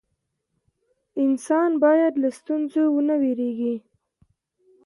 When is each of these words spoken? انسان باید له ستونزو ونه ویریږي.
انسان 1.23 1.69
باید 1.83 2.13
له 2.23 2.29
ستونزو 2.39 2.83
ونه 2.91 3.15
ویریږي. 3.21 3.75